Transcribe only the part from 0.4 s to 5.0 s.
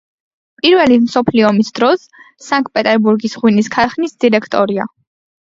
პირველი მსოფლიო ომის დროს სანქტ-პეტერბურგის ღვინის ქარხნის დირექტორია.